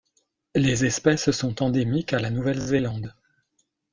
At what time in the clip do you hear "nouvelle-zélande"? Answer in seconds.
2.31-3.13